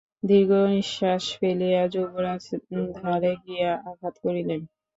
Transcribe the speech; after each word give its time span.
দীর্ঘনিশ্বাস 0.23 1.23
ফেলিয়া 1.35 1.83
যুবরাজ 1.93 2.43
দ্বারে 2.91 3.31
গিয়া 3.45 3.71
আঘাত 3.89 4.15
করিলেন। 4.23 4.61